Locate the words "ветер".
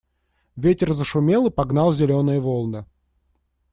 0.55-0.93